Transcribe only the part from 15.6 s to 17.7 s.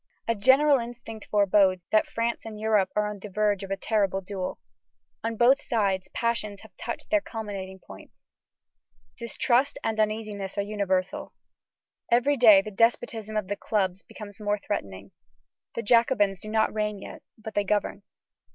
The Jacobins do not reign yet, but they